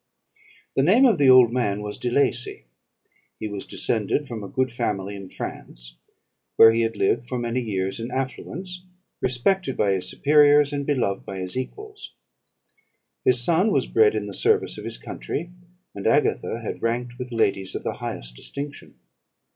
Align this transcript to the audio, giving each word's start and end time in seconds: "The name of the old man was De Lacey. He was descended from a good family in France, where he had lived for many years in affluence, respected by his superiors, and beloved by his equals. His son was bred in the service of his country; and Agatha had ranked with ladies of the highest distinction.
"The 0.75 0.81
name 0.81 1.05
of 1.05 1.19
the 1.19 1.29
old 1.29 1.53
man 1.53 1.83
was 1.83 1.99
De 1.99 2.09
Lacey. 2.09 2.65
He 3.39 3.47
was 3.47 3.67
descended 3.67 4.27
from 4.27 4.43
a 4.43 4.47
good 4.49 4.71
family 4.71 5.15
in 5.15 5.29
France, 5.29 5.95
where 6.55 6.71
he 6.71 6.81
had 6.81 6.97
lived 6.97 7.27
for 7.27 7.37
many 7.37 7.61
years 7.61 7.99
in 7.99 8.09
affluence, 8.09 8.83
respected 9.21 9.77
by 9.77 9.91
his 9.91 10.09
superiors, 10.09 10.73
and 10.73 10.87
beloved 10.87 11.23
by 11.23 11.37
his 11.37 11.55
equals. 11.55 12.15
His 13.23 13.43
son 13.43 13.71
was 13.71 13.85
bred 13.85 14.15
in 14.15 14.25
the 14.25 14.33
service 14.33 14.79
of 14.79 14.85
his 14.85 14.97
country; 14.97 15.51
and 15.93 16.07
Agatha 16.07 16.61
had 16.61 16.81
ranked 16.81 17.19
with 17.19 17.31
ladies 17.31 17.75
of 17.75 17.83
the 17.83 17.97
highest 18.01 18.35
distinction. 18.35 18.95